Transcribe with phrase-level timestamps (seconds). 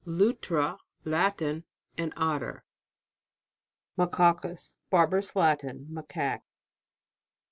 [0.03, 0.79] LUTRA.
[1.05, 1.63] Latin.
[1.95, 2.65] An Otter.
[3.97, 4.79] MACACUS.
[4.89, 5.85] Barbarous Latin.
[5.91, 6.41] Ma caque.